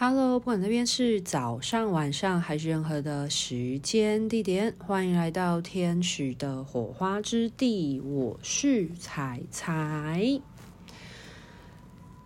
[0.00, 7.98] Hello，不管那边是早上、晚上还是任何的时间地点，欢迎来到天使的火花之地。
[7.98, 10.40] 我是彩彩。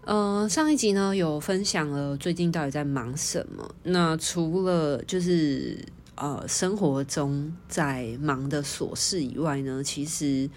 [0.04, 3.74] 呃，上一集呢有分享了最近到底在忙什么。
[3.84, 5.82] 那除了就是
[6.16, 10.50] 呃生活中在忙的琐事以外呢，其实。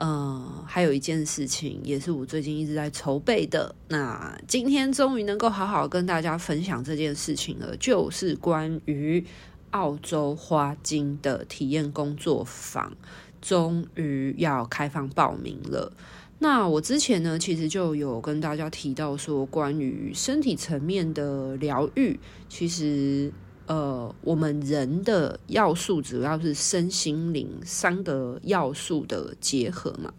[0.00, 3.74] 呃，还有一件事情，也是我最近一直在筹备的。
[3.88, 9.22] 那今天终于能够好好跟大家分享这件事情了，就是关于
[9.72, 12.96] 澳洲花精的体验工作坊，
[13.42, 15.92] 终于要开放报名了。
[16.38, 23.30] 那我之前呢，其实就有跟大家提到说，关于身体层面的疗愈，其实。
[23.70, 30.12] 呃，我们人的要素主要是身心灵三个要素的结合嘛。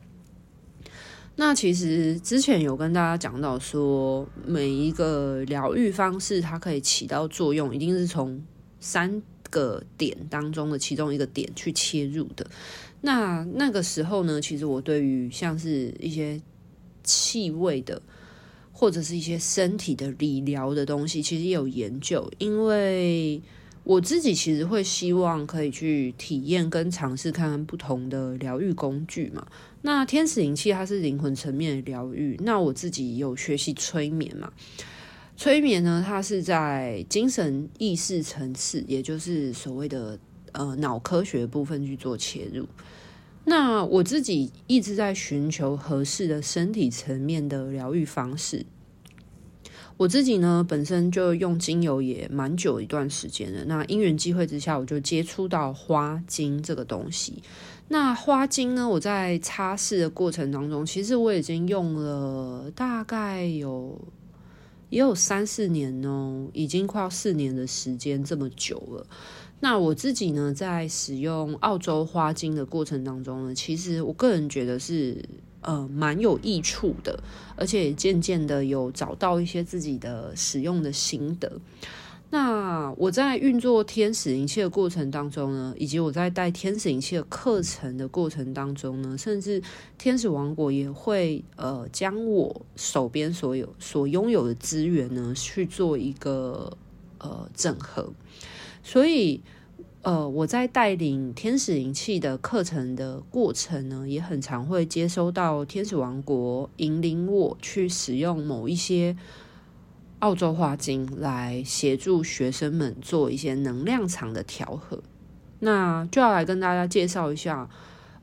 [1.36, 8.42] 那其实之前有跟大家讲到说，每一个疗愈方式它可以起到作用，一定是从
[8.80, 12.50] 三个点当中的其中一个点去切入的。
[13.02, 16.42] 那那个时候呢，其实我对于像是一些
[17.04, 18.02] 气味的。
[18.82, 22.28] 或者是一些身体的理疗的东西，其实有研究。
[22.40, 23.40] 因为
[23.84, 29.46] 我自己其实会希望可以去体验跟尝试看看不同的疗愈工具嘛。
[29.84, 34.52] 那天使灵气它是灵魂层面的疗愈，那我自己有学习催眠嘛。
[35.38, 40.18] 催眠呢，它是在精神意识层次，也就是所谓的
[40.54, 42.68] 呃脑科学部分去做切入。
[43.44, 48.66] 那我自己一直在寻求合适的身体层面的疗愈方式。
[49.98, 53.64] 我自己呢，本身就用精油也蛮久一段时间了。
[53.66, 57.44] 那因缘际会之下，我就接触到花精这个东西。
[57.88, 64.00] 那花精呢，我在擦拭的过程当中，其实我已经用了大概有
[64.90, 69.06] 也有三四年哦，已经快要四年的时间，这么久了。
[69.64, 75.24] 那我自己呢，在使用澳洲花精的过程当中呢，其实我个人觉得是
[75.62, 77.24] 呃蛮有益处的，
[77.56, 81.62] 而且渐渐的有找到一些自己的使用的心得。
[82.32, 89.62] 那我在运作天使灵气的过程当中呢，以及我在带天使灵气的课程的过程当中呢，甚至
[90.00, 96.76] 天使王国也会呃将我手边所有所拥有的资源呢去做一个
[97.20, 98.12] 呃整合。
[98.84, 99.40] 所以，
[100.04, 109.16] 呃，我在带领天使灵气的课程的过程呢，也很常会接收到天使王国引领我去使用某一些
[110.18, 115.04] 澳洲花精来协助学生们做一些能量场的调和。
[115.60, 117.70] 那就要来跟大家介绍一下，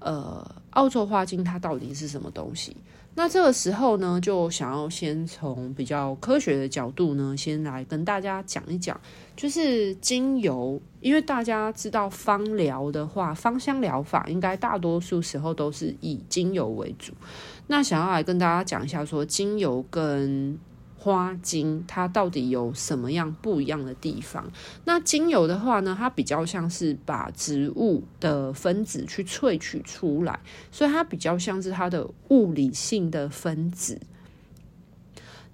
[0.00, 2.76] 呃，澳洲花精它到底是什么东西。
[3.18, 8.98] 那这个时候呢，就想要先从比较科学的角度呢，先来跟大家讲一讲，
[9.34, 10.80] 就是精油。
[11.00, 17.12] 因为大家知道芳疗的话，芳香疗法应该大多数时候都是以精油为主。
[17.66, 20.56] 那想要来跟大家讲一下，说精油跟
[20.98, 24.50] 花精它到底有什么样不一样的地方？
[24.84, 30.40] 那精油的话呢，它比较像是把植物的分子去萃取出来，
[30.72, 34.00] 所以它比较像是它的物理性的分子。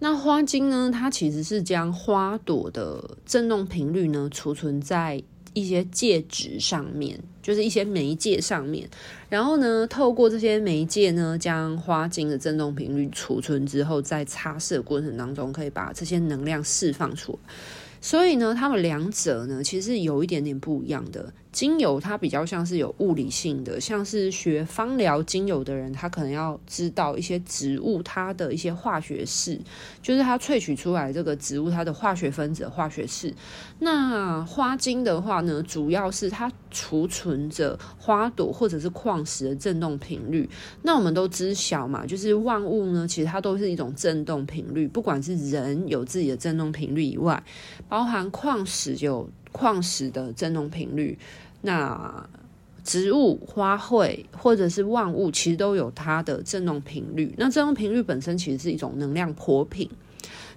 [0.01, 5.23] 那花精呢，它其实是将花朵的振动频率呢储存在
[5.55, 8.87] 一些介质上面，就是一些媒介上面，
[9.31, 17.55] 然后呢，透过这些媒介呢，将花精的振动频率储存之后，在擦拭的过程当中，可以把这些能量释放出来。
[18.05, 21.33] 所以呢，它们两者呢，其实有一点点不一样的。
[21.51, 29.59] 精油它比较像是有物理性的，像是学芳疗精油的人，他可能要知道一些植物它的一些化学式，
[30.03, 33.33] 就是它萃取出来这个植物它的化学分子化学式。
[33.79, 40.47] 那花精的话呢，主要是它储存着花朵或者是矿石的振动频率。
[40.83, 47.43] 那我们都知晓嘛，就是万物呢，其实它都是一种振动频率，不管是人有自己的振动频率以外，
[47.89, 51.17] 包含矿石有矿石的振动频率。
[51.63, 52.29] 那
[52.83, 57.33] 植物、花卉或者是万物，其实都有它的振动频率。
[57.39, 59.89] 那振动频率本身其实是一种能量波频，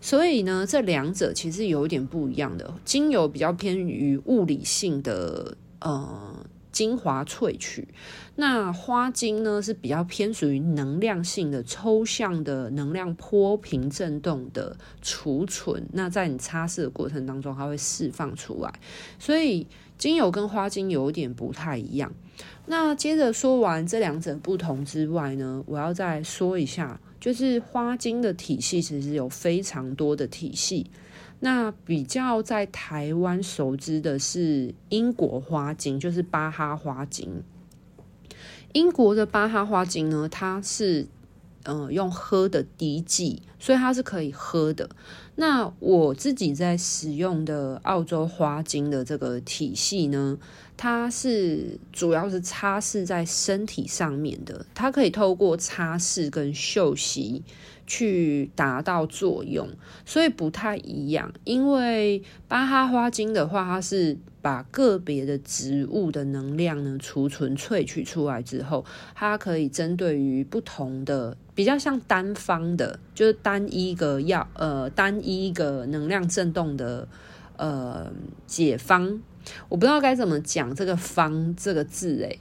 [0.01, 2.73] 所以呢，这两者其实有一点不一样的。
[2.83, 7.87] 精油比较偏于物理性的呃精华萃取，
[8.35, 15.87] 那花精呢是比较偏属于能量性的抽象的能量波频振动的储存。
[15.93, 18.73] 那在你擦拭的过程当中，它会释放出来，
[19.19, 19.67] 所以。
[19.97, 22.13] 精油跟花精有点不太一样。
[22.67, 30.91] 那接着说完这两者不同之外呢，我要再说一下，就是花精的体系其实有非常多的体系。
[31.39, 37.43] 那比较在台湾熟知的是英国花精，就是巴哈花精。
[38.73, 41.07] 英国的巴哈花精呢，它是
[41.63, 44.89] 呃用喝的滴剂，所以它是可以喝的。
[45.39, 50.39] 那我自己在使用的澳洲花精的这个体系呢，
[50.75, 57.43] 它是主要是擦拭在身体上面的，它可以透过擦拭跟嗅吸
[57.85, 59.69] 去达到作用，
[60.07, 61.31] 所以不太一样。
[61.43, 68.83] 因为巴哈花精的话，它是把个别的植物的能量呢储存萃取出来之后，
[69.13, 71.37] 它可以针对于不同的。
[71.53, 77.07] 比较像单方的，就是单一个药，呃，单一一个能量振动的，
[77.55, 78.11] 呃，
[78.45, 79.19] 解方。
[79.69, 82.39] 我不知道该怎么讲这个“方”这个字，诶，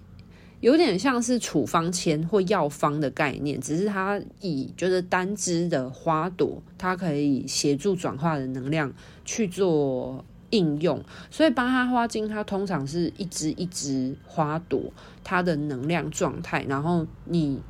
[0.61, 8.93] 有点像是处方签或药方的概念，只是它以就是单支的花朵，它可以协助转化的能量
[9.25, 11.02] 去做应用。
[11.31, 14.93] 所以巴哈花精它通常是一支一支花朵，
[15.25, 17.62] 它的能量状态，然后你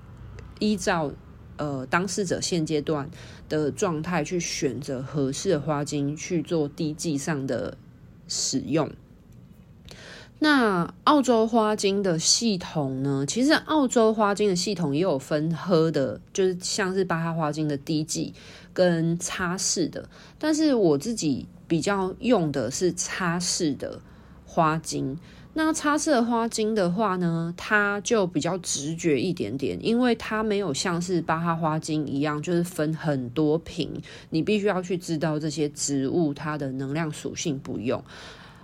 [0.59, 1.13] 依照。
[1.57, 3.09] 呃，当事者现阶段
[3.49, 7.77] 的状态去选择合适的花精去做滴剂上的
[8.29, 8.91] 使用。
[10.39, 13.25] 那澳洲花精的系统呢？
[13.27, 18.35] 其实澳洲花精的系统也有分喝的，就是像是巴哈花精的滴剂
[18.75, 20.09] 跟擦拭的。
[20.39, 24.01] 但是我自己比较用的是擦拭的
[24.45, 25.19] 花精。
[25.59, 33.91] 那擦拭的花精的话呢，它就比较直觉一点点，因为它没有像是巴哈花精一样，就是分很多瓶，
[34.29, 37.59] 你必须要去知道这些植物它的能量属性。
[37.59, 38.05] 不用，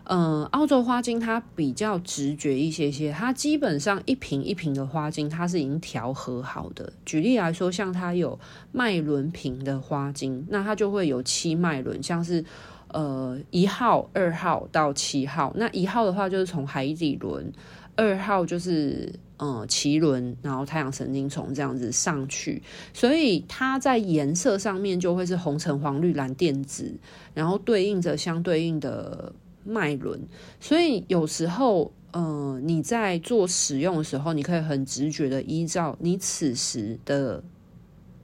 [0.05, 6.93] 嗯、澳洲花精它比较直觉一些些，它基本上一瓶一瓶的花精它是已经调和好的。
[7.07, 8.39] 举例来说，像它有
[8.71, 12.45] 麦轮瓶的花精，那它就会有七麦轮，像是。
[12.93, 17.51] 呃，一号、二号到七号，那一号的话就是从海底轮，
[17.97, 22.63] 二号就是呃脐轮，然后太阳神经丛这样子上去，
[22.93, 26.95] 所以它在颜色上面就会是红、橙、黄、绿、蓝、靛、紫，
[27.33, 29.33] 然后对应着相对应的
[29.65, 30.21] 脉轮，
[30.61, 37.43] 所以有时候呃你在做使用的时候，你可以很直觉的依照你此时的。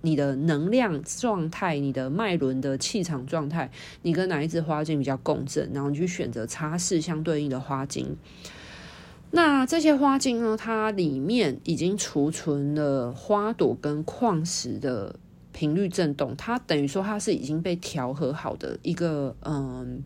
[0.01, 3.71] 你的能量状态，你的脉轮的气场状态，
[4.03, 8.17] 你跟哪一支花精比较共振，然后你去选择擦拭相对应的花精。
[9.31, 15.17] 那这些花精呢，它里面已经储存了花朵跟矿石的
[15.53, 20.03] 频率振动，它等于说它是已经被调和好的一个嗯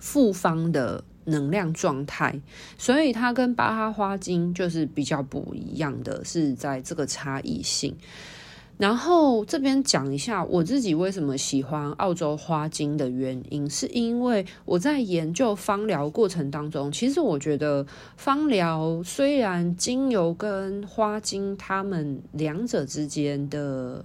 [0.00, 2.40] 复方的能量状态，
[2.76, 7.96] 所以它跟巴哈花精就是比较不一样的，是在这个差异性。
[8.82, 17.86] 然后这边讲一下我自己为什么喜欢澳洲花精的原因，是因为我在研究芳疗过程当中，其实我觉得
[18.16, 24.04] 芳疗虽然精油跟花精它们两者之间的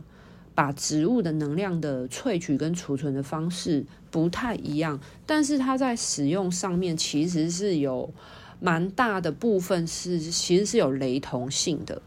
[0.54, 8.14] 把植物的能量的萃取跟储存的方式不太一样，但是它在使用上面其实是有
[8.60, 12.00] 蛮大的部分是其实是有雷同性的。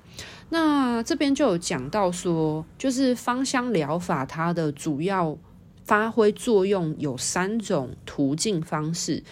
[0.50, 5.38] 那这边就有讲到说，就是芳香疗法它的主要
[5.84, 9.22] 发挥作用有三种途径方式。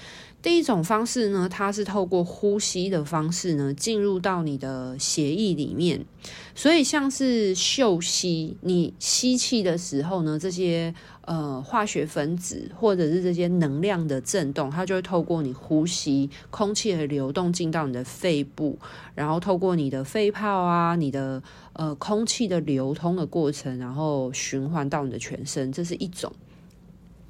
[0.41, 6.07] 第一种方式呢，它是透过呼吸的方式呢，进入到你的血液里面，
[6.55, 10.95] 所以像是嗅吸，你吸气的时候呢，这些
[11.29, 18.79] 呃化学分子或者是这些能量的震动，它就会透过你呼吸空气的流动进到你的肺部，
[19.15, 21.43] 然后透过你的肺泡啊，你的
[21.75, 26.33] 呃空气的流通的过程，然后循环到你的全身，这是一种。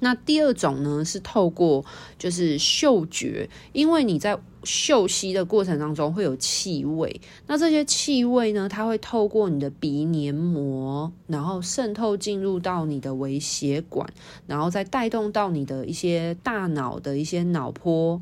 [0.00, 1.84] 那第二种呢，是透过
[2.16, 14.08] 就是嗅觉，因为你在嗅吸的过程当中会有气味，那这些气味呢，它会透过你的鼻黏膜，然后渗透进入到你的微血管，
[14.46, 18.20] 然后再带动到你的一些大脑的一些脑波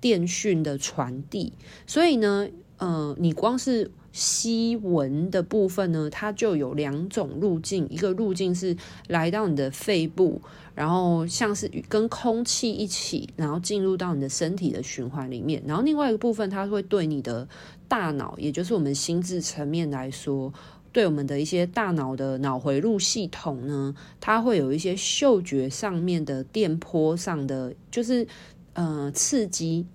[0.00, 1.52] 电讯的传递，
[1.86, 2.48] 所以呢，
[2.78, 3.90] 呃，你光是。
[4.12, 8.76] 吸闻的部分呢，它就有两种路径，一个路径是
[9.08, 10.40] 来到你的肺部，
[10.74, 17.48] 然后像是跟空气一起，然后进入到你的身体的循环里面，然后另外一个部分，它会对你的
[17.88, 20.52] 大脑，也就是我们心智层面来说，
[20.92, 28.26] 对我们的一些大脑的脑回路系统呢，它会有一些嗅觉上面的电波上的，就是
[28.74, 29.86] 呃刺激。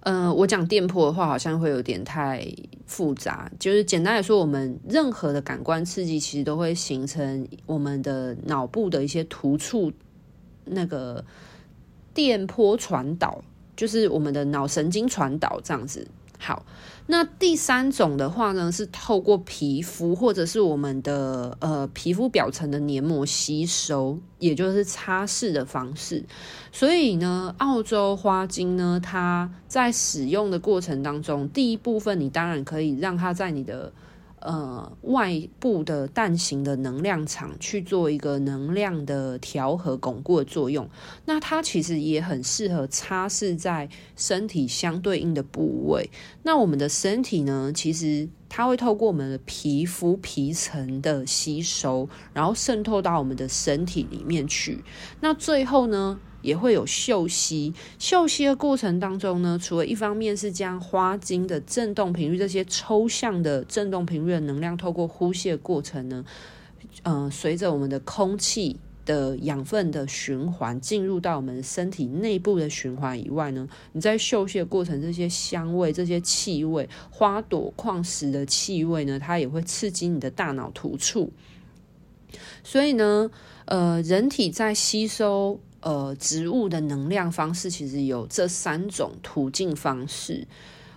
[0.00, 2.46] 呃，我讲电波的话，好像会有点太
[2.86, 3.50] 复杂。
[3.58, 9.92] 就是简单来说，我们任何的感官刺激，其实都会形成我们的脑部的一些突触，
[10.64, 11.24] 那个
[12.14, 13.42] 电波传导，
[13.76, 16.06] 就是我们的脑神经传导这样子。
[16.38, 16.64] 好，
[17.06, 26.24] 那第三种的话呢，是透过皮肤或者是我们的呃皮肤表层的黏膜吸收，也就是擦拭的方式。
[26.70, 33.92] 所以呢，澳洲花精呢，它在使用的过程当中，第一部分你当然可以让它在你的。
[34.40, 40.88] 呃，外部的蛋形的能量场去做一个能量的调和、巩固的作用。
[41.24, 46.10] 那它其实也很适合擦拭在身体相对应的部位。
[46.42, 54.82] 那我们的身体呢，其实它会透过我们的皮肤皮层的吸收，然后渗透到我们的身体里面去。
[55.20, 66.24] 那最后呢，也会有嗅吸，嗅吸的过程当中呢，除了一方面是将花精的振动频率这些抽象的振动频率的能量，透过呼吸的过程呢，
[67.02, 81.32] 呃，随着我们的空气的养分的循环进入到我们身体内部的循环以外呢，你在嗅吸的过程，这些香味、这些气味、花朵、矿石的气味呢，它也会刺激你的大脑突触。
[82.62, 83.30] 所以呢，
[83.64, 85.58] 呃，人体在吸收。
[85.80, 90.44] 呃，植物的能量方式其实有这三种途径方式。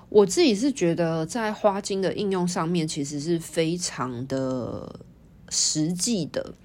[0.10, 5.00] 我自己是觉得，在花精的应用上面，其实是非常的
[5.50, 6.56] 实际的。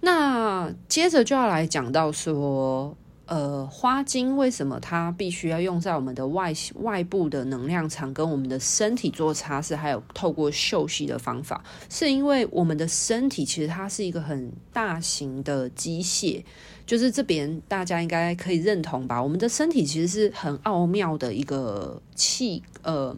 [0.00, 2.96] 那接着就要来讲到说。
[3.28, 11.60] 呃，花精为什么它必须要用在我们的外外部的能量场，跟我们的身体做擦拭，还有透过嗅吸的方法？
[11.90, 16.44] 是因为我们的身体其实它是一个很大型的机械，
[16.86, 19.20] 就是这边大家应该可以认同吧？
[19.20, 23.16] 我们的身体其实是很奥妙的一个器，呃，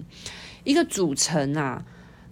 [0.64, 1.84] 一个组成啊。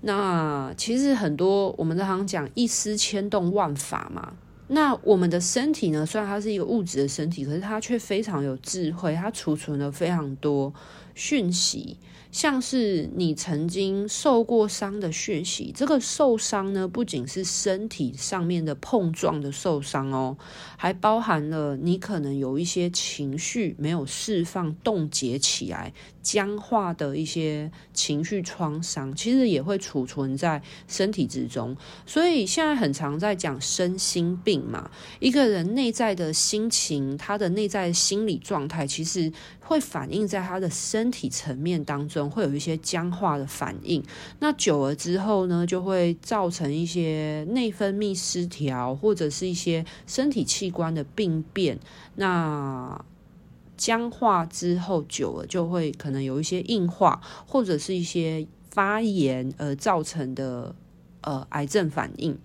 [0.02, 4.34] 那其实很多我们常常讲一丝牵动万法嘛。
[4.68, 6.04] 那我们的身体呢？
[6.04, 10.74] 虽然它是一个物质的身体，可是它却非常有智慧，它储存了非常多
[11.14, 11.96] 讯息。
[12.36, 20.36] 像是你曾经受过伤的讯息，这个受伤呢，不仅是身体上面的碰撞的受伤哦，
[20.76, 31.74] 还包含了你可能有一些情绪没有释放、冻结起来、僵化的一些情绪创伤，其实也会储存在身体之中。
[32.04, 34.90] 所以现在很常在讲身心病嘛，
[35.20, 42.25] 一个人内在的心情，他的内在心理状态，其实会反映在他的身体层面当中。
[42.28, 44.02] 会有一些僵化的反应，
[44.40, 51.78] 那久了之后呢，就会造成一些内分泌失调，或者是一些身体器官的病变。
[52.16, 53.04] 那
[53.76, 60.74] 僵化之后久了，就会可能有一些硬化，或者是一些发炎而造成的
[61.20, 62.38] 呃癌症反应。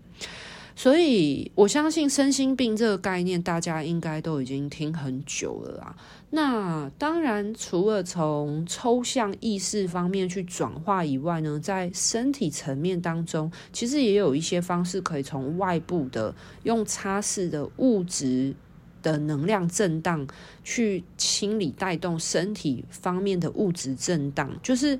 [0.75, 5.95] 所以我相信身心病这个概念，大家应该都已经听很久了啦。
[6.31, 18.55] 那当然，除了从抽象意识方面去转化以外呢，在身体层面当中，其实也有一些方式可以从外部的用擦拭的物质
[19.03, 20.25] 的能量震荡
[20.63, 24.97] 去清理、带动身体方面的物质震荡，就是。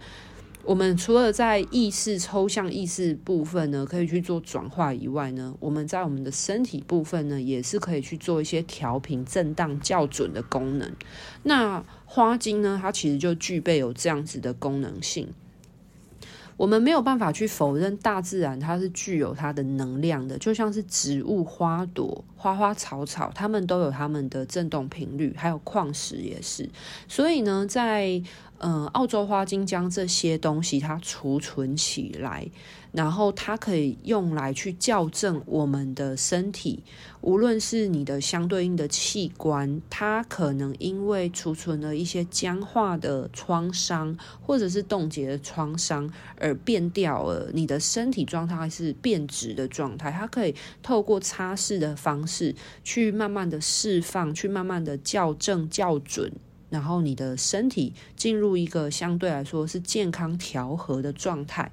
[0.64, 10.92] 我们除了在意识抽象意识部分呢，可以去做转化以外呢，我们在我们的身体部分呢，也是可以去做一些调频、震荡校准的功能。
[11.44, 15.30] 那花精呢，它其实就具备有这样子的功能性。
[16.58, 26.70] 我们没有办法去否认大自然它是具有它的能量的，就像是植物、花朵、花花草草，它们都有它们的振动频率，还有矿石也是。
[27.08, 28.22] 所以呢，在
[28.64, 32.48] 嗯，澳洲花精将这些东西它储存起来，
[32.92, 36.84] 然后它可以用来去校正我们的身体，
[37.22, 50.54] 无论是你的相对应的器官，它可能因为储存了一些僵化的创伤，或者是冻结的创伤而变掉了，你的身体状态是变质的状态，它可以
[50.84, 52.54] 透过擦拭的方式
[52.84, 56.32] 去慢慢的释放，去慢慢的校正校准。
[56.72, 61.72] 然后你的身体进入一个相对来说是健康调和的状态。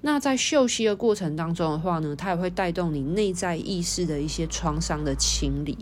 [0.00, 5.78] 那在休息的过程当中的话呢，它也会带动你内在意识的一些创伤的清理。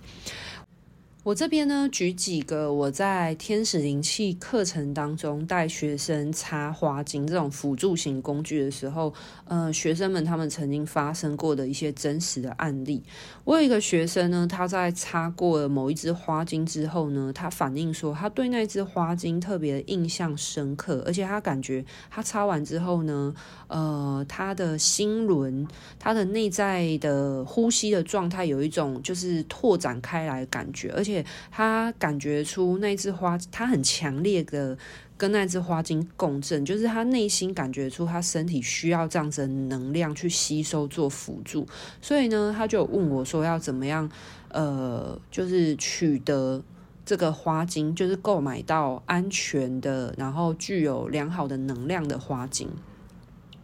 [1.28, 9.12] 我这边呢，举几个我在天使灵气课程当中带学生插花精这种辅助型工具的时候，
[9.44, 13.02] 呃，学生们他们曾经发生过的一些真实的案例。
[13.44, 23.34] 我有一个学生呢，他在插过了某一支花精之后呢，他反映说，他对那支花精特别印象深刻，而且他感觉他插完之后呢，
[23.66, 25.68] 呃，他的心轮、
[25.98, 31.17] 他的内在的呼吸的状态有一种就是拓展开来的感觉，而且。
[31.50, 34.76] 他感觉出那只花，他很强烈的
[35.16, 41.66] 跟那只花精共振，就是他内心感觉出他身体需要这样子的能量去吸收做辅助，
[42.00, 44.10] 所以呢，他就问我说要怎么样，
[44.50, 46.62] 呃，就是取得
[47.04, 52.68] 这个花精，就是购买到安全的，然后具有良好的能量的花精。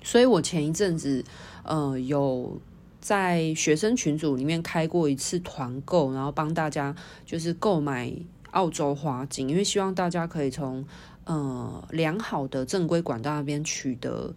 [0.02, 1.25] 所以我前一阵子，
[1.62, 2.61] 呃，有。
[3.04, 6.96] 在学生群组里面开过一次团购，然后帮大家
[7.26, 8.11] 就是购买
[8.52, 10.82] 澳洲花精，因为希望大家可以从
[11.25, 14.32] 呃良好的正规管道那边取得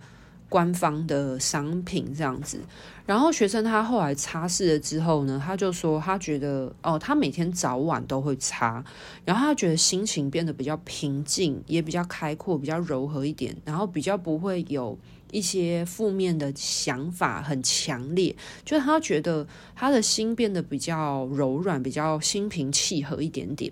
[0.50, 2.60] 官方的商品这样子。
[3.06, 8.84] 然后学生他后来擦拭了之后呢，他就说他觉得哦，他每天早晚都会擦，
[9.24, 15.00] 然后他觉得心情变得比较平静，也比较开阔，比较柔和一点，然后比较不会有。
[15.32, 23.72] 一些负面的想法很强烈，就是他觉得他的心变得比较柔软，比较心平气和一点点。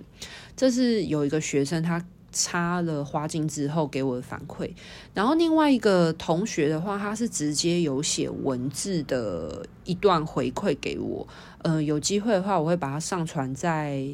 [0.55, 4.69] 这是有一个学生他插了花精之后给我的反馈，
[5.13, 11.25] 然后另外一个同学的话，他是直接有写文字的一段回馈给我。
[11.63, 14.05] 呃，有机会的话，我会把它上传在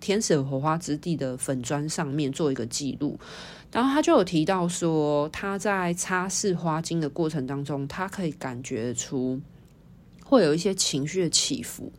[0.00, 3.18] 天使火花之地的粉砖上面做一个记录。
[3.72, 9.40] 然后他就有提到说，他在擦拭花精的过程当中，他可以感觉出
[10.24, 11.92] 会有一些情绪的起伏，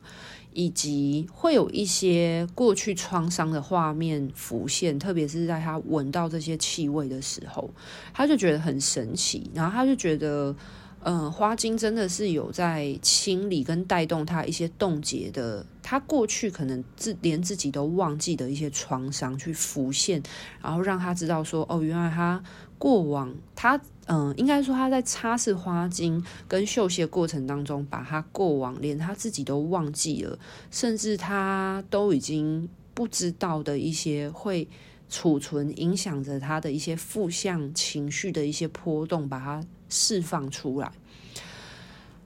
[0.54, 7.70] 以及会有一些过去创伤的画面浮现，特别是在他闻到这些气味的时候，
[8.13, 9.50] 他就觉得很神奇。
[9.54, 10.56] 然后他就觉得。
[11.03, 20.22] 嗯、花精真的是有在清理跟带动他一些冻结的，他过去可能自连自己都忘记的一些创伤去浮现，
[20.62, 22.41] 然后让他知道说，哦，原来他
[22.77, 30.38] 过往他嗯、应该说他在擦拭花精跟嗅吸的过程当中，把他过往连他自己都忘记了，
[30.70, 34.67] 甚至他都已经不知道的一些会
[35.10, 39.64] 储存影响着他的一些负向情绪的一些波动，把它。
[39.92, 40.92] 释放出来。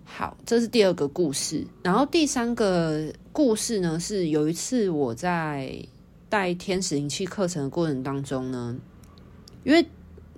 [0.06, 1.68] 好，这是第二个故事。
[1.84, 5.78] 然后第三个故事呢，是有一次我在
[6.30, 8.78] 带天使灵气课程的过程当中呢，
[9.66, 9.86] 因为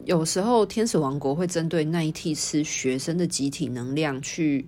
[0.06, 4.68] 有时候天使王国会针对那一梯次学生的集体能量去，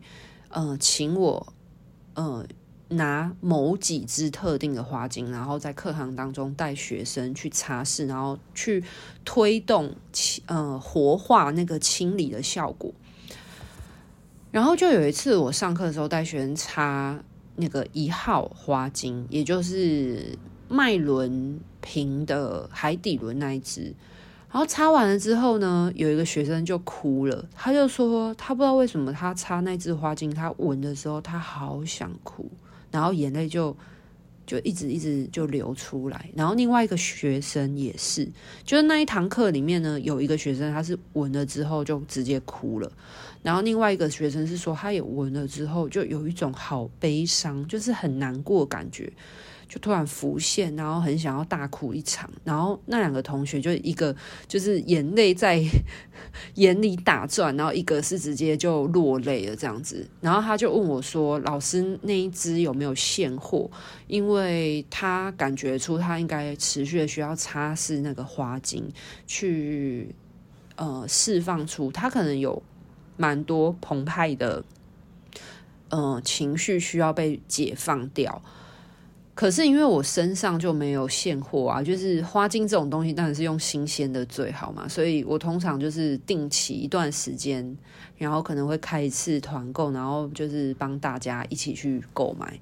[0.50, 1.54] 呃，请我，
[2.14, 2.46] 呃。
[2.90, 8.84] 拿某几支特定的花精，然后在课堂当中带学生去擦拭，然后去
[9.24, 9.96] 推动
[10.48, 12.92] 呃活化那个清理的效果。
[14.52, 17.24] 然后就有一次我上课的时候带学生擦
[17.58, 20.36] 那个一号花精，也就是
[20.68, 23.94] 脉轮瓶的海底轮那一支。
[24.52, 32.50] 然后擦完了之后呢，有一个学生就哭了，他就说他不知道为什么他擦那支花精，他闻的时候他好想哭。
[32.92, 33.76] 然后眼泪就
[34.46, 38.28] 就一直一直就流出来，然后另外一个学生也是，
[38.64, 42.92] 就是那一堂课里面呢，有一个学生他是闻了之后就直接哭了，
[43.44, 49.12] 然后另外一个学生是说他也闻了之后就有一种好悲伤，就是很难过感觉。
[49.70, 54.14] 就突然浮现，然后很想要大哭一场，然后那两个同学就一个
[54.48, 55.64] 就是眼泪在
[56.56, 63.70] 眼里打转，然后一个是直接就落泪了这样子，然后他就问我说：“老师，那一支有没有现货？
[64.08, 68.92] 因为他感觉出他应该持续的需要擦拭那个花精，
[69.28, 70.16] 去
[70.78, 72.64] 呃释放出他可能有
[73.18, 74.64] 蛮多澎湃的
[75.90, 78.42] 呃情绪需要被解放掉。”
[79.40, 87.78] 可是因为我身上就没有现货啊，就是花精这种东西当然是用新鲜的最好嘛，所以我通常就是定期一段时间，
[88.18, 92.60] 然后可能会开一次团购，然后就是帮大家一起去购买，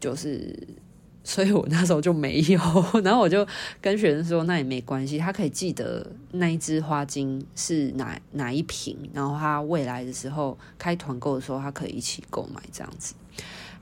[0.00, 0.58] 就是，
[1.22, 2.58] 所以我那时候就没有，
[3.04, 3.46] 然后我就
[3.82, 13.14] 跟学生说，那也没关系，他可以记得那一支花精是哪哪一瓶，然后他未来的时候开团购的时候，他可以一起购买这样子。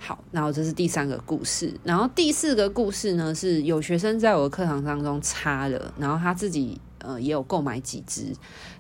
[0.05, 8.35] 好，然后这是第三个故事，然后第四个故事呢，是有学生在我的课堂当中擦了，然后他自己呃也有购买几支，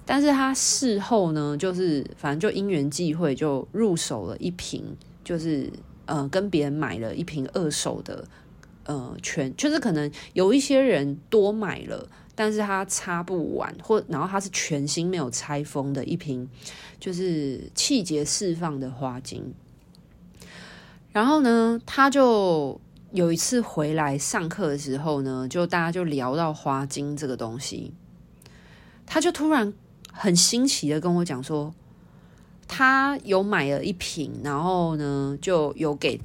[0.04, 4.84] 但是他事后呢，就是反正就因缘际会就入手了一瓶，
[5.22, 5.70] 就是
[6.06, 8.26] 呃跟别人买了一瓶二手的
[8.86, 16.48] 呃全，就是可能有一些人多买了，但是他插不完，或然后它是全新没有拆封的一瓶，
[16.98, 19.54] 就是气节释放的花精。
[21.12, 27.92] 然后呢，他就有一次回来上课的时候呢，就大家就聊到花精这个东西，
[29.04, 29.72] 他就突然
[30.10, 31.74] 很新奇的跟我讲说，
[32.66, 36.18] 他有买了一瓶，然后呢就有给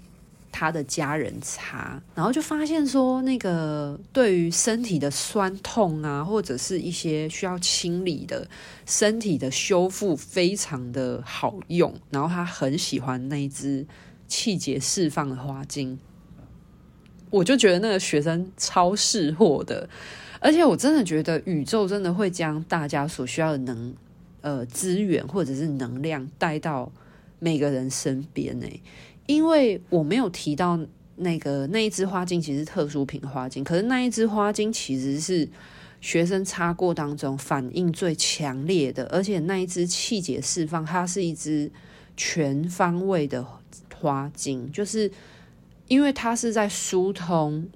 [0.54, 8.48] 他的家人擦，然后就发现说，那个对于身体的酸痛啊，或者是一些需要清理的
[8.86, 13.86] 身体的修复，非常的好用，然后他很喜欢那一支。
[14.28, 15.98] 气节释放的花精，
[17.30, 19.90] 我就觉得那个学生超识货的，
[20.40, 23.96] 而且我真的觉得宇宙真的会将大家所需要的能
[24.42, 26.92] 呃资源或者是能量带到
[27.40, 28.68] 每个人身边呢。
[29.26, 30.80] 因为我没有提到
[31.16, 35.50] 那个那一支花精其实是特殊品花精，可是那一支花精其实是
[36.00, 41.72] 学生擦过当中反应最强烈的，而且那一支气节释放，它是一支
[42.16, 43.46] 全方位的。
[44.00, 45.12] 花精就是
[45.88, 47.68] 因为它是在疏通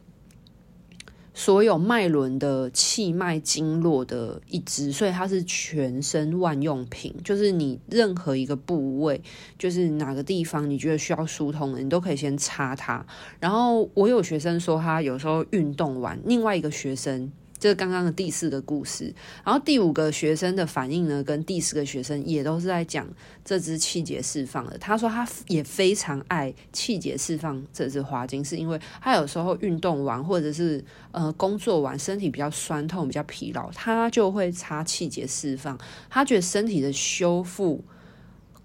[1.34, 7.16] 所有脉轮的气脉经络的一支，所以它是全身万用品。
[7.24, 9.22] 就是你任何一个部位，
[9.58, 13.06] 就是哪个地方你觉得需要疏通的，你都可以先擦它。
[13.40, 17.32] 然后我有学生说，他有时候运动完，另外一个学生。
[17.62, 19.14] 这是刚刚的第四个故事，
[19.46, 23.08] 然后第五个学生的反应呢，跟第四个学生也都是在讲
[23.46, 24.76] 这支气节释放的。
[24.80, 35.78] 他说他也非常爱气节释放这支花精，是因为他有时候运动完或者是呃工作完，身体比较酸痛、比较疲劳，他就会擦气节释放。
[36.10, 37.84] 他觉得身体的修复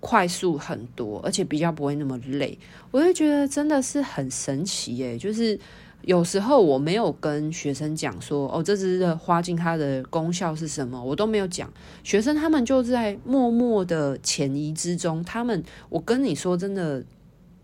[0.00, 2.58] 快速很多，而且比较不会那么累。
[2.90, 5.60] 我就觉得真的是很神奇耶，就是。
[6.06, 11.68] 有时候我没有跟学生讲说，哦，这支的花精它的功效是什么，我都没有讲。
[12.04, 17.04] 学生他们就在默默的潜移之中，他们，我跟你说真的，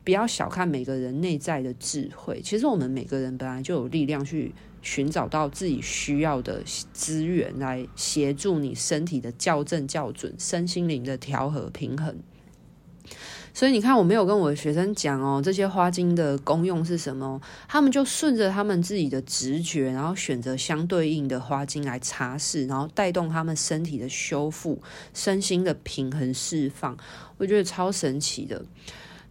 [0.03, 2.41] 不要小看每个人内在的智慧。
[2.43, 4.53] 其实我们每个人本来就有力量去
[4.83, 6.61] 寻找到自己需要的
[6.93, 12.17] 资源，来协助你身体的校正校准，身心灵的调和平衡。
[13.55, 24.81] 所以你看，我没有跟我的学生讲哦，这些花精的功用是什么，他们就顺着他们自己的直觉，然后选择相对应的花精来擦拭，然后带动他们身体的修复、
[25.15, 26.97] 身心的平衡释放，
[27.37, 28.65] 我觉得超神奇的。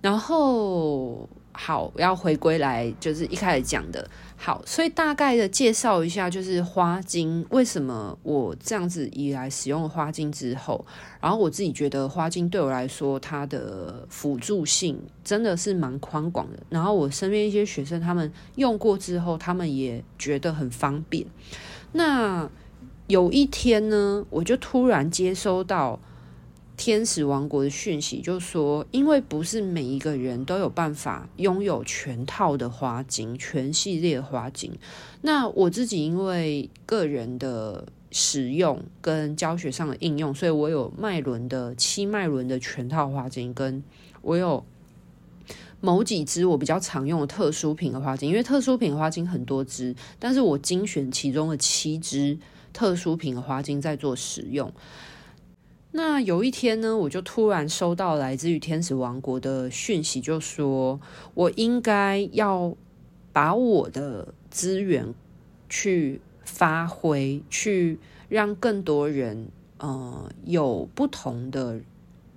[0.01, 1.27] 然后。
[1.53, 4.09] 好，要回归来，就是一开始讲的。
[4.43, 10.83] 好，所以大概的介绍一下，就是花精为什么我这样子以来使用花精之后，
[11.21, 16.57] 然后我自己觉得花精对我来说，它的辅助性真的是蛮宽广的。
[16.69, 21.23] 然后我身边一些学生他们用过之后，他们也觉得很方便。
[21.91, 22.49] 那
[23.05, 25.99] 有一天呢，我就突然接收到。
[26.83, 34.71] 天使王国的讯息就说，因为不是每一个人都有办法拥有全套的花精、全系列花精。
[35.21, 43.83] 那我自己因为个人的使用跟教学上的应用，所以我有脉轮的七脉轮的全套花精，跟
[44.23, 44.65] 我有
[45.81, 48.27] 某几支我比较常用的特殊品的花精。
[48.27, 52.39] 因为特殊品的花精很多支，但是我精选其中的七支
[52.73, 54.73] 特殊品的花精在做使用。
[55.93, 60.99] 那有一天呢，我就突然收到来自于天使王国的讯息，就说
[61.33, 62.73] 我应该要
[63.33, 65.13] 把我的资源
[65.67, 67.99] 去发挥，去
[68.29, 69.49] 让更多人
[69.79, 71.77] 呃有不同的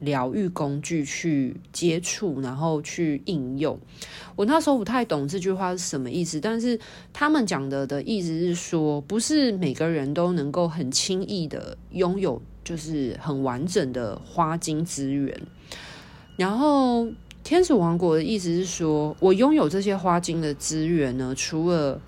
[0.01, 3.79] 疗愈工具去接触，然后去应用。
[4.35, 6.77] 我那时候不太懂这句话是什么意思，但是
[7.12, 12.43] 他们讲的的意思是说，不是每个人都能够很轻易的拥有。
[12.64, 15.38] 就是很完整的花精资源，
[16.37, 17.07] 然后
[17.44, 22.00] 天使王国的意思是说，我拥有这些花精的资源呢，除了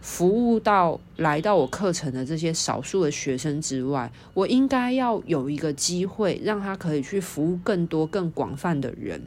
[0.00, 9.20] 服务到来到我课程的这些少数的学生之外，我应该要有一个机会，让他可以去服务更多、更广泛的人。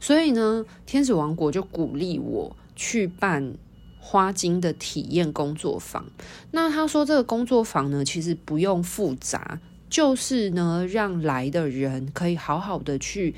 [0.00, 3.54] 所以呢，天使王国就鼓励我去办
[4.10, 6.06] 花精的体验工作坊。
[6.52, 9.60] 那他说，这个工作坊呢，其实不用复杂。
[9.90, 13.34] 就是呢，让来的人可以好好的去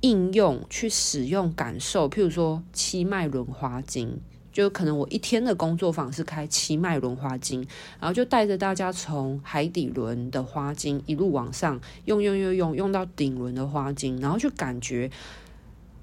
[0.00, 2.10] 应用、去使用、感受。
[2.10, 4.20] 譬如说七脉轮花精，
[4.52, 7.66] 就可能我一天的工作坊是开七脉轮花精，
[7.98, 15.10] 然后就带着大家从海底轮的花精一路往上用用用用用到顶轮的花精，然后去感觉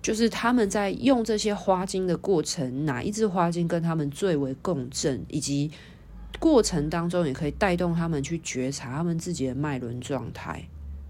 [0.04, 5.72] 就是他们在用这些花精的过程，哪一支花精跟他们最为共振，以及
[6.40, 10.68] 过程当中也可以带动他们去觉察他们自己的脉轮状态。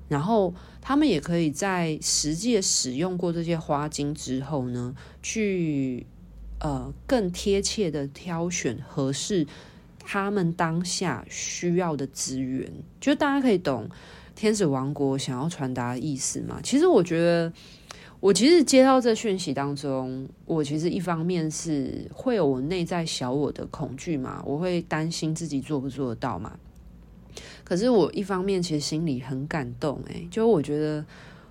[0.10, 6.06] 然后他们也可以在实际使用过这些花精之后呢，去
[6.60, 9.48] 呃更贴切的挑选合适
[10.00, 12.72] 他们当下需要的资源。
[13.02, 13.90] 就大家可以懂
[14.36, 16.60] 天使王国想要传达的意思吗？
[16.62, 17.52] 其实我觉得。
[18.24, 26.54] 我其实接到这讯息当中，我其实一方面是会有我内在小我的恐惧嘛，我会担心自己做不做得到嘛。
[27.66, 31.06] 可是我一方面其实心里很感动，诶，就我觉得，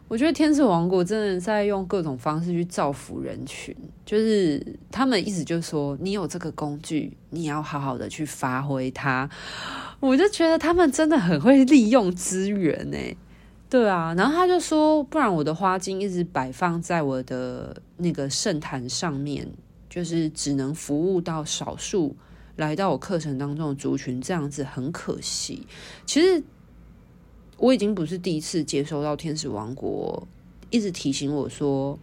[0.09, 9.29] 我觉得天使王国真的在用各种方式去造福人群，就是他们意思就是说，你有这个工具，你要好好的去发挥它。
[10.01, 13.15] 我就觉得他们真的很会利用资源，诶。
[13.73, 19.51] 对啊，然后他就说，不然我的花精一直摆放在我的那个圣坛上面，
[19.89, 22.15] 就是只能服务到少数
[22.57, 25.67] 来到我课程当中的族群，这样子很可惜。
[26.05, 26.45] 其实
[27.57, 30.29] 我已经不是第一次接收到天使王国
[30.69, 31.99] 一直提醒我说。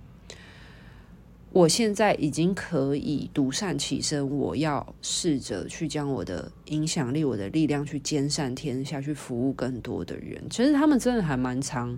[1.51, 10.39] 我现在已经可以独善其身，我要试着去将我的影响力、我的力量去兼善天下，去服务更多的人。
[10.47, 11.97] 其实他们真的还蛮常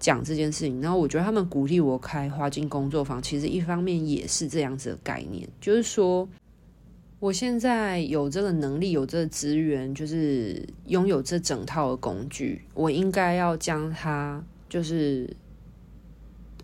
[0.00, 0.82] 讲这件事情。
[0.82, 6.28] 然后我觉得他们鼓励我开花精工作坊，其实一方面也是这样子的概念，就是说
[7.20, 15.36] 我现在有这个能力、有这个资源，就是拥有这整套的工具，我应该要将它，就是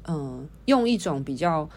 [0.09, 1.70] 嗯、用一种比较。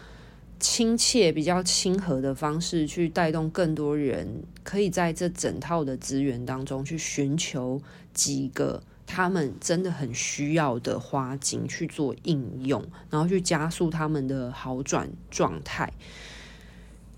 [0.62, 7.82] 亲切、比较亲和的方式去带动更多人，可以在这整套的资源当中去寻求
[8.14, 15.92] 几个他们真的很需要的花精去做应用，然后去加速他们的好转状态。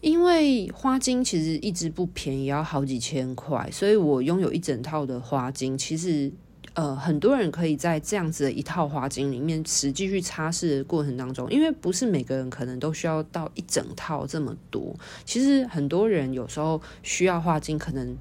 [0.00, 6.32] 因为花精其实一直不便宜，要好几千块，所以我拥有一整套的花精，其实。
[6.74, 14.92] 呃，很多人可以在这样子的一套花精里面实际去擦拭的过程当中，因为不是每个人可能都需要到一整套这么多。
[15.24, 18.16] 其实很多人有时候需要花精，可能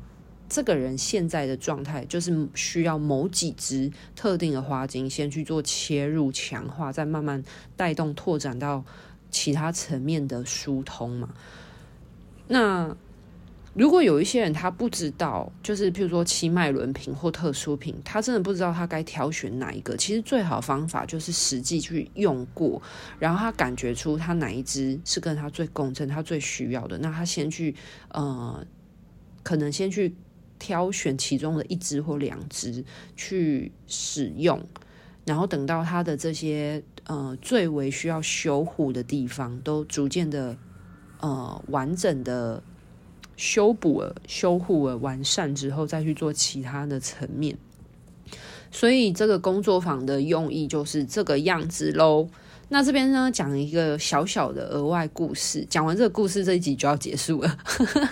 [0.47, 7.43] 这个人现在的状态就是需要某几支特定的花精先去做切入强化，再慢慢
[7.75, 8.85] 带动拓展到
[9.31, 11.29] 其他层面的疏通嘛。
[12.47, 12.95] 那。
[13.75, 19.97] 如果有一些人他不知道，就是譬如说七脉轮品或特殊品，他真的不知道他该挑选哪一个。
[19.97, 22.79] 其实最好的方法就是实际去用过，
[23.17, 27.75] 然后他感觉出他哪一支是跟他最共振、他最需要的，那他先去
[28.09, 28.63] 呃，
[29.41, 30.15] 可能先去
[30.59, 34.63] 挑选其中的一支或两支去使用，
[35.25, 40.55] 然后等到他的这些呃最为需要修护的地方都逐渐的
[41.21, 42.61] 呃完整的。
[43.35, 47.57] 修补了、修护了、完善之后，再去做其他的层面。
[48.71, 52.27] 所以这个工作坊的用意就是这个样子喽。
[52.69, 55.63] 那这边呢，讲一个小小的额外故事。
[55.69, 57.57] 讲完这个故事，这一集就要结束了。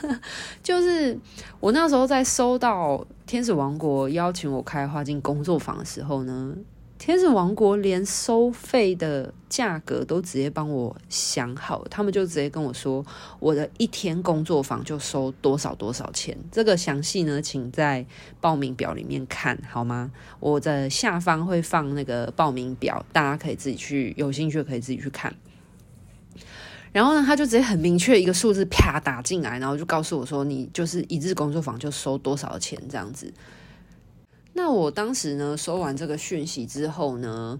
[0.61, 1.17] 就是
[1.59, 6.53] 我那时候在收到天使王国邀请我开花境工作坊的时候呢。
[7.01, 13.03] 天使王国连收费的价格都直接帮我想好，他们就直接跟我说，
[13.39, 16.37] 我的一天工作坊就收多少多少钱。
[16.51, 18.05] 这个详细呢，请在
[18.39, 20.11] 报名表里面看好吗？
[20.39, 25.35] 我的下方会放那个报名表，大家可以自己去，有兴趣可以自己去看。
[26.91, 33.33] 然后呢，他就直接很明确一个数字啪打进来，然后就告诉我说，你就是一日工作坊就收多少钱这样子。
[34.53, 37.59] 那我当时呢，收完这个讯息之后呢，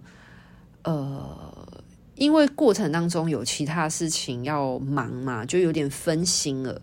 [0.84, 1.84] 呃，
[2.16, 6.82] 因为过程当中有其他事情要忙嘛，就有点分心了。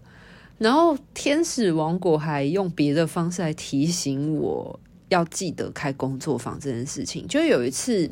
[0.56, 7.28] 然后天使王国还用别的方式来提醒我要记得开工作坊这件事情。
[7.28, 8.10] 就有一次，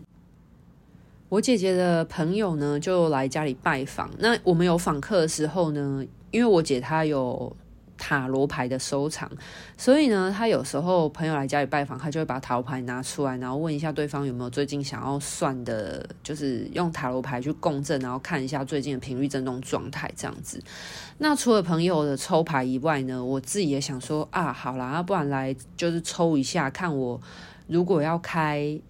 [1.31, 4.11] 我姐姐的朋友呢就来家里拜访。
[4.19, 7.57] 那我们有访客的时候呢，因为我姐她有。
[7.99, 9.31] 塔罗牌的收藏，
[9.77, 20.63] 所以呢，他有时候朋友来家里拜访，他就会把塔罗牌拿出来，然后问一下对方有没有最近想要算的，就是用塔罗牌去共振，然后看一下最近的频率振动状态这样子。
[21.19, 27.21] 那除了朋友的抽牌以外呢，我自己也想说啊，好啦，不然来就是抽一下，看我
[27.67, 28.81] 如果要开。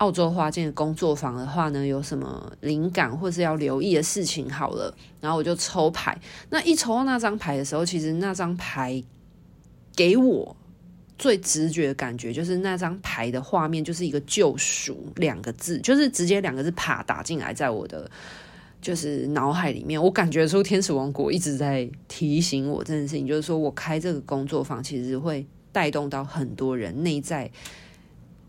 [0.00, 4.50] 澳洲花精的工作坊的话呢，有什么灵感或是要留意的事情？
[4.50, 6.18] 好了，然后我就抽牌。
[6.48, 9.02] 那一抽到那张牌的时候，其实那张牌
[9.94, 10.56] 给我
[11.18, 18.10] 最直觉的感觉就是那张牌的画面就是一个救赎两个字，就是直接两个字啪打进来，在我的
[18.80, 27.50] 就是脑海里面，我感觉出天使王国一直在提醒我这件事情，就是说我开这个工作坊其实会带动到很多人内在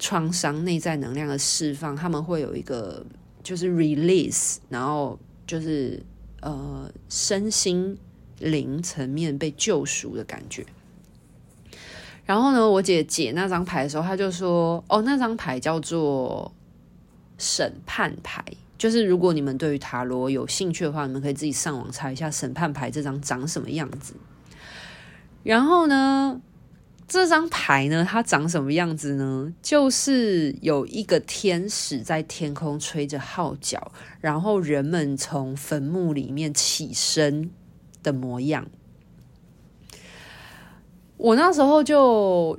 [0.02, 3.06] 创伤、内在能量的释放，他们会有一个
[3.44, 6.04] 就是 release，然后就是
[6.42, 7.96] 呃身心
[8.40, 10.66] 灵层面被救赎的感觉。
[12.26, 16.52] 然后呢，我姐解那张牌的时候，她就说：“哦，那张牌叫做
[17.38, 18.44] 审判牌，
[18.80, 24.16] 就是如果你们对于塔罗有兴趣的话，你们可以自己上网查一下审判牌这张长什么样子。
[25.44, 26.42] 然后呢，
[27.12, 29.54] 这张牌呢，它长什么样子呢？
[29.62, 37.52] 就是有一个天使在天空吹着号角，然后人们从坟墓里面起身
[38.02, 38.65] 的模样。”
[41.19, 42.58] 我那时候就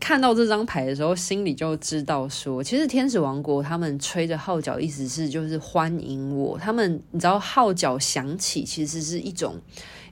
[0.00, 6.58] 看到这张牌的时候，心里就知道说，其实天使王国他们吹着号角，意思是就是欢迎我。
[6.58, 9.60] 他们你知道号角响起，其实是一种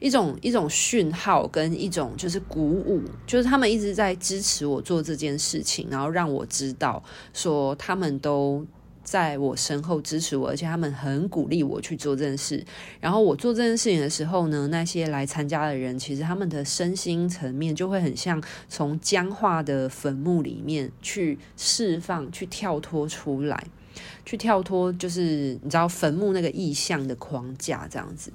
[0.07, 8.65] 一种一种讯号，跟一种就是鼓舞，就是他们一直在支持我做这件事情，然后让我知道说他们都。
[9.07, 12.67] 在我身后支持我，而且他们很鼓励我去做这件事。
[12.99, 23.69] 然后我做这件事情的时候呢，那些来参加的人，其实他们的身心层面就会很像从僵化的坟墓里面去释放、去跳脱出来，
[24.25, 28.33] 去跳脱，就是你知道坟墓那个意象的框架这样子。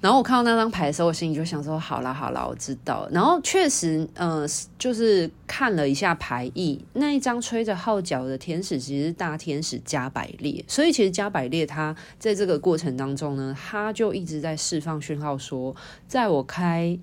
[0.00, 3.06] 然后我看到那张牌的时候，我心里就想说：好啦好啦，我知道。
[3.12, 4.46] 然后确实，呃，
[4.78, 10.64] 就是看了一下牌意，那一张吹着号角的天使其实是大天使加百列。
[10.66, 15.76] 所以其实加百列他在这个过程当中呢，他就一直在释放讯号说，
[16.08, 16.98] 在我开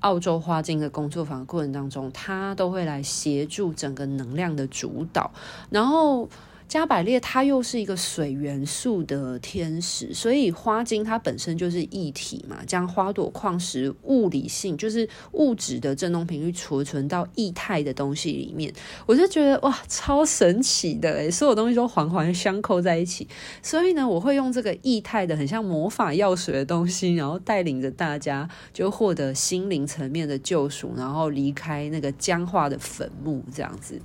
[0.00, 5.32] 澳洲花精的工作坊的过程当中，他都会来协助整个能量的主导。
[5.70, 6.28] 然后。
[6.68, 18.72] 加百列它又是一个水元素的天使，所以花精它本身就是液体嘛，将花朵、矿石、物理性就是物质的振动频率储存到液态的东西里面，
[19.06, 23.28] 我就觉得哇，超神奇的，所有东西都环环相扣在一起。
[23.62, 34.00] 所以呢，我会用这个液态的很像魔法药水的东西，然后带领着大家就获得心灵层面的救赎，然后离开那个僵化的坟墓，这样子。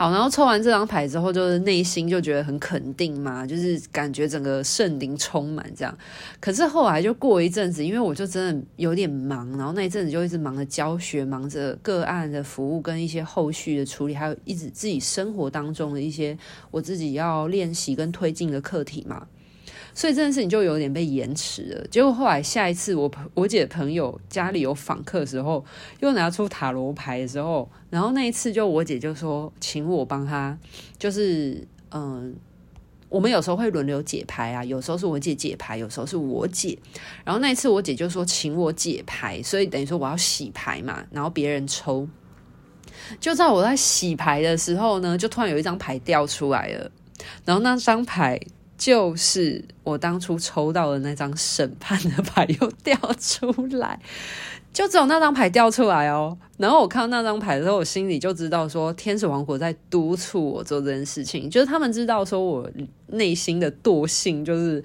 [0.00, 5.94] 好，然后抽完这张牌之后，就是内心就觉得很肯定嘛，就是感觉整个圣灵充满这样。
[6.40, 16.34] 可是后来就过一阵子，因为我就真的有点忙，然后那一阵子就一直忙着教学，忙着个案的服务跟一些后续的处理，还有一直自己生活当中的一些
[16.70, 19.26] 我自己要练习跟推进的课题嘛。
[19.94, 21.86] 所以这件事情就有点被延迟了。
[21.88, 25.64] 结果后来下一次我我姐朋友家里有访客的时候，
[26.00, 30.56] 又拿出塔罗牌的时候，然后那一次就我姐就说，请我帮她，
[30.98, 32.34] 就是嗯，
[33.08, 36.78] 我们有时候会轮流解牌啊，有时候是我姐解牌，有时候是我解。
[37.24, 42.08] 然后那一次我姐就说，请我解牌，所以等于说我要洗牌嘛，然后别人抽。
[43.18, 46.90] 就在我在洗牌的时候呢，就突然有一张牌掉出来了，
[47.44, 48.40] 然后那张牌。
[48.80, 54.00] 就是我当初抽到的那张审判的牌又掉出来，
[54.72, 56.34] 就只有那张牌掉出来哦。
[56.56, 61.50] 然后我看到那张牌的时候，我心里就知道说，天使王国在督促我做这件事情。
[61.50, 62.70] 就是他们知道说我
[63.08, 64.82] 内心的惰性，就是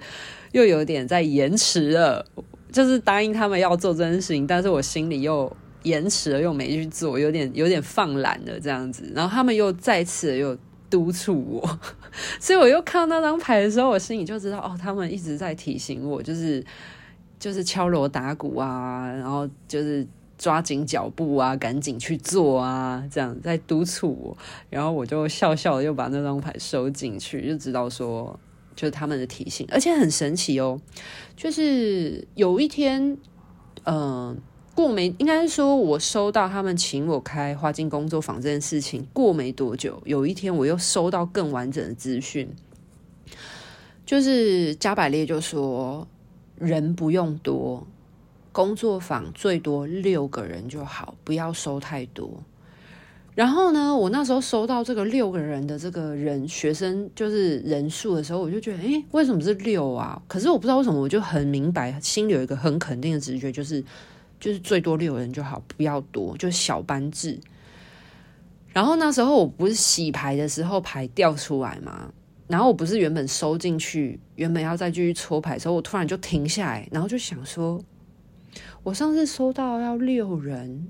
[0.52, 2.22] 又有点在延迟了。
[2.70, 5.50] 就是答应他们要做这件事情，但是我心里又
[5.84, 9.10] 延迟了，又没去做，有点有点放懒了这样子。
[9.14, 10.54] 然后他们又再次又。
[10.88, 11.78] 督促我，
[12.40, 16.64] 所以我又看到那张牌的时候，我心里就知道哦，他们一直在提醒我，就是
[17.38, 20.06] 就是敲锣打鼓啊，然后就是
[20.38, 24.36] 抓紧脚步啊，赶紧去做啊，这样在督促我。
[24.70, 28.38] 然后我就笑笑又把那张牌收进去，就知道说
[28.74, 30.80] 就是他们的提醒，而且很神奇哦，
[31.36, 33.16] 就是有一天，
[33.84, 34.36] 嗯、
[34.76, 42.46] 过没，应该是说，我收到他们请我开花精工作坊这件事情，过没多久，有一天我又收到更完整的资讯，
[44.04, 46.06] 就是加百列就说
[46.58, 47.86] 人不用多，
[48.52, 52.30] 工作坊最多六个人就好，不要收太多。
[53.34, 60.20] 然后呢，我那时候收到这个六个人的这个人学生就是人数的时候，我就觉得，诶，为什么是六啊？
[60.28, 63.82] 可是我不知道为什么，我就很明白，心里有一个很肯定的直觉，就是。
[64.38, 67.38] 就是最多六人就好，不要多，就小班制。
[68.72, 72.12] 然后那时候我不是洗牌的时候牌掉出来嘛，
[72.46, 77.82] 然后我不是原本收进去，原本要再继续搓牌的时候，我突然就停下来，然后就想说，
[78.82, 80.86] 我上次收到要六人，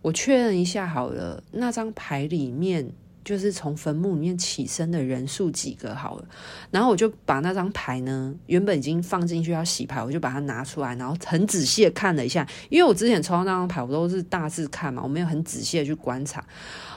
[0.00, 2.90] 我确认一下好了，那张牌里面
[3.24, 6.24] 就是从坟墓里面起身的人数几个好了。
[6.70, 16.44] 然后我就把那张牌呢，原本已经放进去要洗牌，我就把它拿出来，然后很仔细的看了一下，因为我之前抽到那张牌，我都是大致看嘛，我没有很仔细的去观察。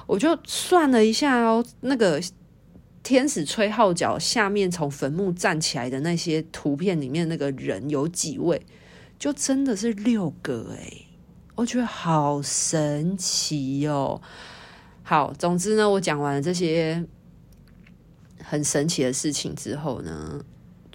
[0.07, 2.21] 我就算了一下哦，那个
[3.01, 8.65] 天使吹号角下面从坟墓站起来的那些图片里面那个人有几位，
[9.19, 11.05] 就真的是六个诶。
[11.55, 14.21] 我觉得好神奇哦！
[15.07, 17.05] 好，总之呢，我讲完了这些
[18.43, 20.43] 很神奇的事情之后呢，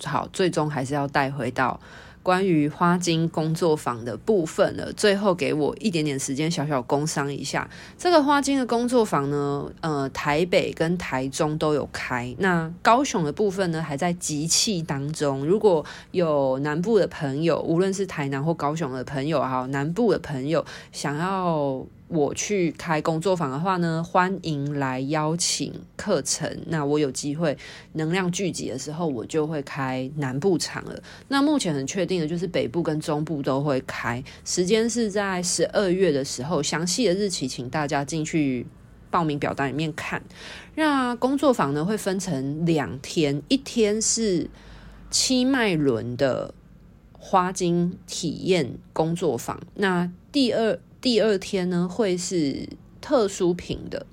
[0.03, 1.79] 好，最终还是要带回到。
[2.21, 7.71] 关于花精工作坊的部分了，最后给我一点点时间，小小工商一下。
[7.97, 15.47] 这个花精的工作坊呢，呃，台北跟台中都有开，那高雄的部分呢，还在集气当中。
[15.47, 21.87] 如果有南部的朋友，无论是台南或高雄的朋友，哈，南部的朋友想要。
[22.13, 26.59] 我去开工作坊的话呢，欢迎来邀请课程。
[26.67, 27.57] 那我有机会
[27.93, 31.01] 能量聚集的时候，我就会开南部场了。
[31.29, 36.61] 那目前很确定的就是北部跟中部都会开，时间是在十二月的时候。
[36.61, 38.67] 详细的日期，请大家进去
[39.09, 40.21] 报名表单里面看。
[40.75, 44.51] 那工作坊呢，会分成两天，一天是
[45.11, 46.53] 七脉轮的
[47.13, 50.77] 花精体验工作坊，那第二。
[51.01, 52.69] 第二天呢，会是
[53.01, 54.07] 特殊品的，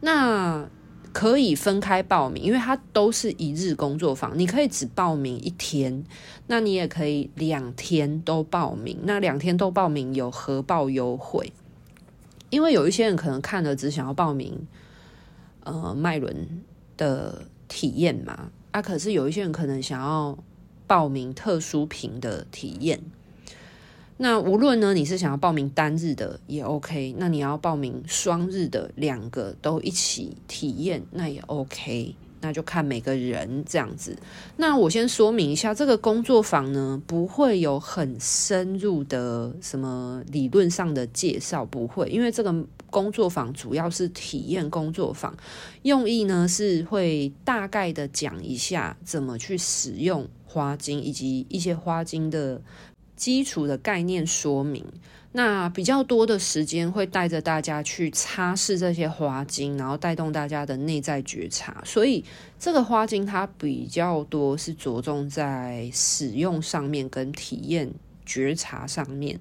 [0.00, 0.68] 那
[1.12, 6.04] 可以分开报名，因为它都是一日工作坊，你可以只报名一天，
[6.46, 11.52] 那你也可以两天都报名，那两天都报名有合报优惠，
[12.48, 14.66] 因为有一些人可能看了只想要报名，
[15.64, 16.62] 呃，麦伦
[16.96, 20.38] 的体验嘛，啊，可是有一些人可能想要
[20.86, 23.00] 报名特殊品的体验。
[24.22, 34.14] 那无论呢，你是想要报名单日的也 OK，那你要报名双日的，两个都一起体验，那也 OK，那就看每个人这样子。
[34.58, 42.54] 那我先说明一下，这个工作坊呢，不会有很深入的什么理论上的介绍，不会，因为这个
[42.90, 45.34] 工作坊主要是体验工作坊，
[45.80, 52.60] 用意呢是会大概的讲一下怎么去使用花精，以及一些花精的。
[53.20, 54.82] 基础的概念说明，
[55.32, 61.82] 那比较多的时间会带着大家去擦拭这些花精，然后带动大家的内在觉察。
[61.84, 62.24] 所以
[62.58, 67.92] 这个花精它比较多是着重在使用上面跟体验
[68.24, 69.38] 觉察上面，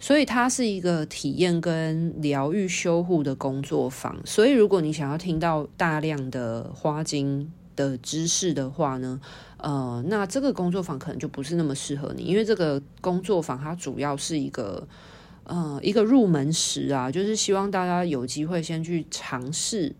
[0.00, 4.18] 所以它是一个体验跟疗愈修护的工作坊。
[4.24, 9.20] 所以如果你想要听到大量的花精的知识的话呢，
[9.58, 14.86] 呃，那这个工作坊可能就不是那么适合你，因为这个工作坊它主要是一个
[15.44, 19.94] 呃一个入门时啊，就是希望大家有机会先去尝试，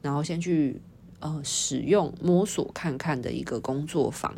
[0.00, 0.80] 然后先去
[1.20, 4.34] 呃使用摸索看看的一个工作坊。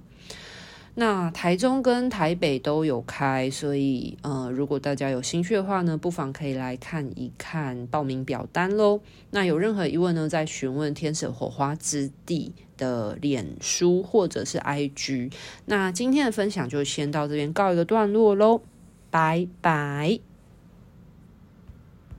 [0.99, 8.99] 那台中跟台北都有开，所以呃，如果大家有兴趣的话呢，不妨可以来看一看报名表单喽。
[9.31, 15.31] 那有任何疑问呢，再询问天使火花之地的脸书或者是 IG。
[15.67, 18.63] 那今天的分享就先到这边告一个段落喽，
[19.11, 20.26] 拜拜。